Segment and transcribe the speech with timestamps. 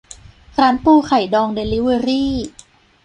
[0.59, 2.33] ร้านปูไข่ดองเดลิเวอรี่